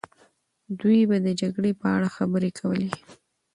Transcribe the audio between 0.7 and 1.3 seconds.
دوی به د